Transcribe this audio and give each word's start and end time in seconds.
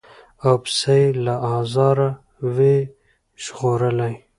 او 0.47 0.53
پسه 0.63 0.93
یې 1.01 1.09
له 1.25 1.35
آزاره 1.57 2.09
وي 2.55 2.77
ژغورلی 3.43 4.13